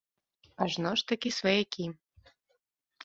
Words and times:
Ажно 0.65 0.91
ж 1.01 1.05
такі 1.13 1.29
сваякі. 1.39 1.85